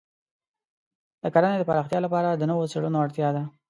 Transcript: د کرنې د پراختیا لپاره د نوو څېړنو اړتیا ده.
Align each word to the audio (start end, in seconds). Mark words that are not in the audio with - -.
د 1.21 1.23
کرنې 1.33 1.57
د 1.59 1.63
پراختیا 1.69 1.99
لپاره 2.05 2.29
د 2.33 2.41
نوو 2.51 2.69
څېړنو 2.71 2.97
اړتیا 3.05 3.27
ده. 3.35 3.43